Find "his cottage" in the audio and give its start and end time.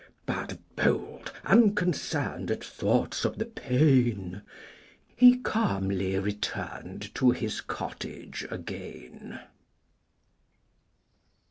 7.29-8.47